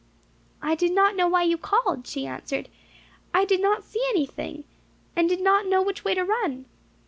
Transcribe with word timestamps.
"I 0.63 0.73
did 0.73 0.93
not 0.93 1.15
know 1.15 1.27
why 1.27 1.43
you 1.43 1.59
called," 1.59 2.07
she 2.07 2.25
answered. 2.25 2.69
"I 3.35 3.45
did 3.45 3.61
not 3.61 3.83
see 3.83 4.03
anything, 4.09 4.63
and 5.15 5.29
did 5.29 5.41
not 5.41 5.67
know 5.67 5.83
which 5.83 6.03
way 6.03 6.15
to 6.15 6.23
run." 6.25 6.65